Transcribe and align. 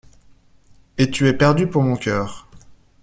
Et 0.97 1.11
tu 1.11 1.27
es 1.27 1.33
perdu 1.33 1.67
pour 1.67 1.83
mon 1.83 1.95
cœur. 1.95 2.47